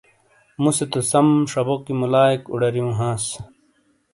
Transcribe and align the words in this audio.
مُوسے 0.61 0.85
تو 0.91 0.99
سم 1.11 1.27
شبوکی 1.51 1.93
ملایئک 2.01 2.41
اُوڈاریوں 2.51 2.91
ہانس۔ 2.99 3.25